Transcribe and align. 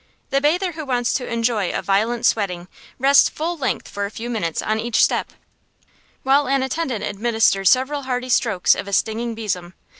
The 0.31 0.41
bather 0.41 0.71
who 0.71 0.83
wants 0.83 1.13
to 1.13 1.31
enjoy 1.31 1.71
a 1.71 1.83
violent 1.83 2.25
sweating 2.25 2.67
rests 2.97 3.29
full 3.29 3.55
length 3.55 3.87
for 3.87 4.05
a 4.05 4.09
few 4.09 4.31
minutes 4.31 4.59
on 4.63 4.79
each 4.79 4.95
step, 5.03 5.31
while 6.23 6.47
an 6.47 6.63
attendant 6.63 7.03
administers 7.03 7.69
several 7.69 8.01
hearty 8.01 8.29
strokes 8.29 8.73
of 8.73 8.87
a 8.87 8.93
stinging 8.93 9.35
besom. 9.35 9.75